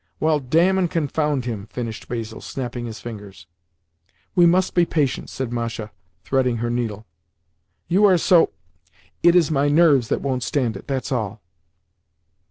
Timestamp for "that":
10.09-10.23